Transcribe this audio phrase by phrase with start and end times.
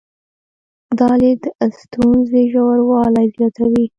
[0.99, 3.85] دا لید د ستونزې ژوروالي زیاتوي.